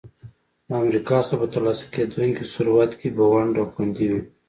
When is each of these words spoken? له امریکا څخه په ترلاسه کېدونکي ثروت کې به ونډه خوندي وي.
له 0.67 0.73
امریکا 0.83 1.17
څخه 1.25 1.35
په 1.41 1.47
ترلاسه 1.53 1.85
کېدونکي 1.95 2.43
ثروت 2.53 2.91
کې 2.99 3.09
به 3.15 3.23
ونډه 3.31 3.63
خوندي 3.73 4.07
وي. 4.11 4.21